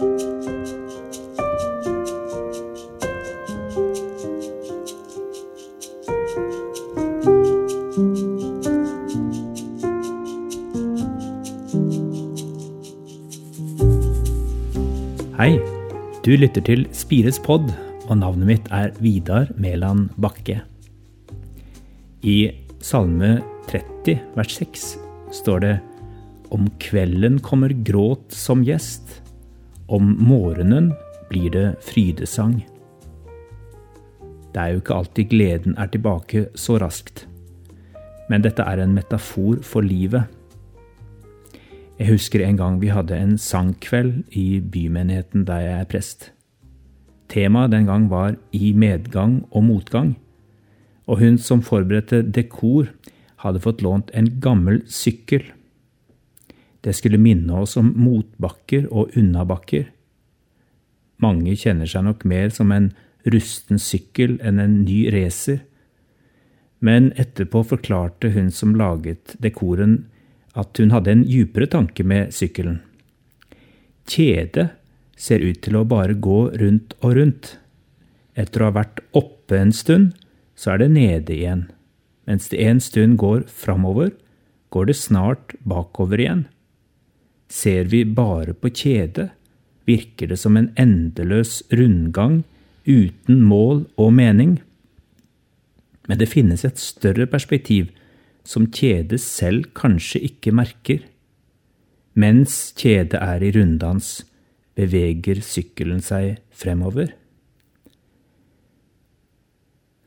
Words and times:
Hei, 0.00 0.06
du 16.24 16.32
lytter 16.32 16.64
til 16.64 16.88
Spires 16.96 17.36
pod, 17.36 17.68
og 18.08 18.16
navnet 18.16 18.48
mitt 18.48 18.72
er 18.72 18.96
Vidar 19.04 19.52
Mæland 19.60 20.08
Bakke. 20.16 20.62
I 22.24 22.56
Salme 22.80 23.42
30, 23.68 24.16
vers 24.32 24.56
6, 24.64 24.96
står 25.44 25.60
det 25.68 25.78
Om 26.48 26.72
kvelden 26.80 27.36
kommer 27.44 27.76
gråt 27.84 28.32
som 28.32 28.64
gjest, 28.64 29.20
om 29.90 30.14
morgenen 30.22 30.92
blir 31.30 31.50
det 31.54 31.66
frydesang. 31.82 32.60
Det 34.50 34.62
er 34.62 34.74
jo 34.74 34.82
ikke 34.82 34.98
alltid 34.98 35.30
gleden 35.30 35.76
er 35.78 35.90
tilbake 35.90 36.46
så 36.58 36.78
raskt, 36.82 37.26
men 38.30 38.42
dette 38.46 38.62
er 38.66 38.82
en 38.82 38.94
metafor 38.94 39.62
for 39.66 39.86
livet. 39.86 40.30
Jeg 42.00 42.14
husker 42.14 42.42
en 42.46 42.56
gang 42.56 42.80
vi 42.80 42.90
hadde 42.94 43.18
en 43.18 43.36
sangkveld 43.38 44.22
i 44.32 44.60
bymenigheten 44.60 45.44
der 45.46 45.66
jeg 45.66 45.80
er 45.82 45.88
prest. 45.90 46.30
Temaet 47.30 47.74
den 47.74 47.86
gang 47.86 48.08
var 48.10 48.34
I 48.52 48.72
medgang 48.72 49.44
og 49.50 49.64
motgang, 49.68 50.16
og 51.06 51.20
hun 51.20 51.38
som 51.38 51.62
forberedte 51.62 52.22
dekor, 52.22 52.88
hadde 53.40 53.62
fått 53.62 53.82
lånt 53.82 54.10
en 54.14 54.28
gammel 54.40 54.82
sykkel. 54.90 55.44
Det 56.80 56.94
skulle 56.96 57.20
minne 57.20 57.60
oss 57.60 57.76
om 57.76 57.92
motbakker 57.96 58.86
og 58.88 59.16
unnabakker. 59.18 59.88
Mange 61.20 61.56
kjenner 61.58 61.88
seg 61.90 62.06
nok 62.06 62.24
mer 62.24 62.52
som 62.54 62.72
en 62.72 62.90
rusten 63.28 63.80
sykkel 63.80 64.38
enn 64.40 64.60
en 64.62 64.78
ny 64.86 65.02
racer, 65.12 65.60
men 66.80 67.10
etterpå 67.20 67.60
forklarte 67.74 68.30
hun 68.32 68.48
som 68.54 68.72
laget 68.78 69.34
dekoren, 69.44 70.06
at 70.56 70.80
hun 70.80 70.94
hadde 70.94 71.12
en 71.12 71.26
djupere 71.28 71.68
tanke 71.70 72.04
med 72.08 72.32
sykkelen. 72.34 72.80
Kjede 74.08 74.70
ser 75.20 75.44
ut 75.44 75.60
til 75.62 75.76
å 75.76 75.84
bare 75.84 76.16
gå 76.16 76.38
rundt 76.58 76.96
og 77.04 77.18
rundt. 77.18 77.52
Etter 78.34 78.64
å 78.64 78.70
ha 78.70 78.78
vært 78.80 79.02
oppe 79.12 79.60
en 79.60 79.74
stund, 79.76 80.14
så 80.56 80.74
er 80.74 80.82
det 80.82 80.90
nede 80.96 81.36
igjen. 81.36 81.66
Mens 82.24 82.48
det 82.48 82.62
en 82.64 82.80
stund 82.80 83.18
går 83.20 83.44
framover, 83.52 84.14
går 84.72 84.88
det 84.88 84.96
snart 84.96 85.54
bakover 85.66 86.22
igjen. 86.22 86.46
Ser 87.50 87.88
vi 87.90 88.04
bare 88.06 88.54
på 88.54 88.70
kjede, 88.70 89.30
virker 89.88 90.30
det 90.30 90.38
som 90.38 90.56
en 90.56 90.70
endeløs 90.78 91.62
rundgang 91.74 92.44
uten 92.86 93.42
mål 93.42 93.84
og 93.98 94.12
mening. 94.14 94.60
Men 96.06 96.18
det 96.18 96.30
finnes 96.30 96.64
et 96.64 96.78
større 96.78 97.26
perspektiv 97.30 97.90
som 98.46 98.70
kjede 98.72 99.18
selv 99.18 99.72
kanskje 99.76 100.22
ikke 100.30 100.54
merker. 100.54 101.02
Mens 102.14 102.70
kjede 102.78 103.18
er 103.18 103.42
i 103.42 103.50
runddans, 103.54 104.20
beveger 104.78 105.42
sykkelen 105.44 106.00
seg 106.02 106.38
fremover. 106.54 107.12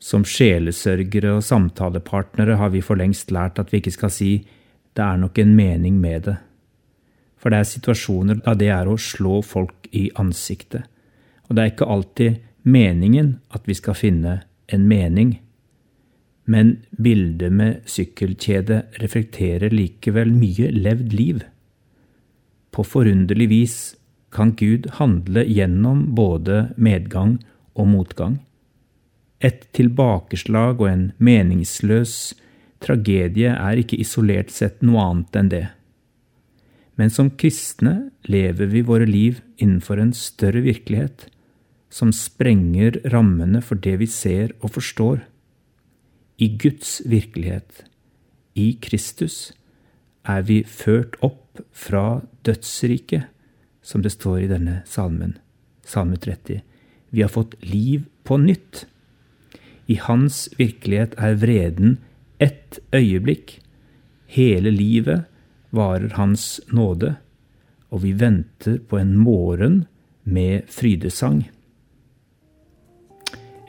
Som 0.04 0.26
sjelesørgere 0.28 1.38
og 1.38 1.44
samtalepartnere 1.46 2.58
har 2.60 2.72
vi 2.74 2.82
for 2.84 3.00
lengst 3.00 3.32
lært 3.32 3.60
at 3.60 3.72
vi 3.72 3.80
ikke 3.80 3.94
skal 3.94 4.12
si 4.12 4.32
det 4.94 5.02
er 5.02 5.16
nok 5.18 5.38
en 5.40 5.54
mening 5.56 5.96
med 6.00 6.28
det. 6.28 6.36
For 7.44 7.52
det 7.52 7.60
er 7.60 7.68
situasjoner 7.68 8.40
da 8.40 8.56
det 8.56 8.72
er 8.72 8.88
å 8.88 8.96
slå 8.96 9.42
folk 9.44 9.90
i 9.92 10.08
ansiktet. 10.16 10.88
Og 11.44 11.54
det 11.54 11.62
er 11.62 11.72
ikke 11.74 11.92
alltid 11.92 12.40
meningen 12.64 13.34
at 13.52 13.68
vi 13.68 13.76
skal 13.76 13.98
finne 13.98 14.38
en 14.72 14.86
mening 14.88 15.34
men 16.44 16.76
bildet 16.90 17.52
med 17.52 17.84
sykkelkjede 17.88 18.80
reflekterer 19.00 19.72
likevel 19.72 20.32
mye 20.34 20.70
levd 20.76 21.12
liv. 21.16 21.42
På 22.74 22.84
forunderlig 22.84 23.48
vis 23.52 23.76
kan 24.34 24.52
Gud 24.58 24.90
handle 24.98 25.44
gjennom 25.46 26.08
både 26.16 26.74
medgang 26.76 27.38
og 27.74 27.88
motgang. 27.88 28.40
Et 29.40 29.64
tilbakeslag 29.76 30.80
og 30.80 30.88
en 30.90 31.06
meningsløs 31.18 32.34
tragedie 32.84 33.54
er 33.54 33.80
ikke 33.80 34.00
isolert 34.02 34.52
sett 34.52 34.82
noe 34.84 35.04
annet 35.04 35.40
enn 35.40 35.52
det. 35.52 35.64
Men 36.96 37.10
som 37.10 37.30
kristne 37.30 38.10
lever 38.30 38.70
vi 38.70 38.84
våre 38.86 39.06
liv 39.06 39.40
innenfor 39.58 39.98
en 39.98 40.12
større 40.14 40.62
virkelighet, 40.62 41.26
som 41.90 42.10
sprenger 42.14 42.98
rammene 43.12 43.60
for 43.62 43.78
det 43.78 43.96
vi 44.00 44.06
ser 44.10 44.54
og 44.60 44.74
forstår 44.76 45.22
i 46.42 46.48
Guds 46.58 47.00
virkelighet, 47.06 47.84
i 48.54 48.74
Kristus, 48.82 49.52
er 50.26 50.42
vi 50.46 50.62
ført 50.66 51.16
opp 51.22 51.60
fra 51.70 52.22
dødsriket, 52.46 53.28
som 53.82 54.02
det 54.02 54.14
står 54.14 54.44
i 54.44 54.50
denne 54.50 54.80
salmen, 54.88 55.36
salme 55.86 56.16
30. 56.18 56.62
Vi 57.14 57.22
har 57.22 57.30
fått 57.30 57.54
liv 57.62 58.06
på 58.24 58.38
nytt. 58.40 58.86
I 59.86 59.98
hans 60.00 60.48
virkelighet 60.58 61.14
er 61.20 61.36
vreden 61.38 61.98
ett 62.42 62.80
øyeblikk. 62.94 63.60
Hele 64.26 64.72
livet 64.72 65.28
varer 65.74 66.14
hans 66.16 66.60
nåde, 66.72 67.14
og 67.90 68.02
vi 68.02 68.14
venter 68.18 68.80
på 68.88 68.98
en 68.98 69.14
morgen 69.18 69.84
med 70.24 70.70
frydesang. 70.72 71.44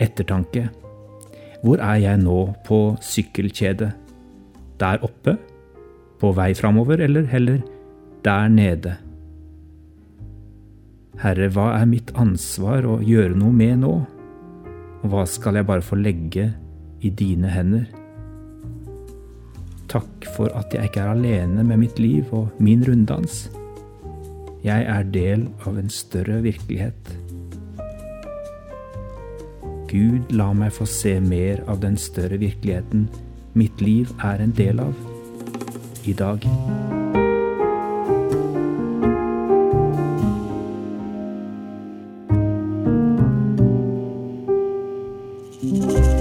Ettertanke. 0.02 0.70
Hvor 1.64 1.82
er 1.82 2.02
jeg 2.04 2.22
nå 2.22 2.40
på 2.66 2.80
sykkelkjedet? 3.02 3.92
Der 4.80 5.04
oppe? 5.06 5.38
På 6.20 6.32
vei 6.36 6.54
framover, 6.56 7.02
eller 7.04 7.26
heller 7.30 7.62
der 8.26 8.48
nede? 8.50 8.96
Herre, 11.22 11.48
hva 11.54 11.70
er 11.78 11.88
mitt 11.88 12.12
ansvar 12.20 12.86
å 12.88 13.00
gjøre 13.04 13.38
noe 13.40 13.56
med 13.56 13.80
nå? 13.86 13.94
Og 15.04 15.12
hva 15.12 15.24
skal 15.30 15.60
jeg 15.60 15.68
bare 15.68 15.86
få 15.86 16.00
legge 16.00 16.50
i 17.06 17.12
dine 17.14 17.52
hender? 17.52 17.86
Takk 19.92 20.26
for 20.36 20.50
at 20.58 20.74
jeg 20.74 20.90
ikke 20.90 21.04
er 21.04 21.14
alene 21.14 21.64
med 21.64 21.78
mitt 21.84 22.00
liv 22.02 22.32
og 22.36 22.50
min 22.60 22.84
runddans. 22.88 23.46
Jeg 24.66 24.88
er 24.90 25.06
del 25.14 25.46
av 25.68 25.78
en 25.78 25.92
større 25.94 26.42
virkelighet. 26.46 27.14
Gud, 29.92 30.34
la 30.34 30.50
meg 30.58 30.74
få 30.74 30.88
se 30.90 31.20
mer 31.22 31.62
av 31.70 31.84
den 31.86 32.00
større 32.02 32.42
virkeligheten 32.42 33.06
mitt 33.56 33.82
liv 33.82 34.12
er 34.24 34.42
en 34.44 34.52
del 34.58 34.80
av 34.80 34.94
i 36.06 36.14
dag. 36.14 36.48
thank 45.66 46.15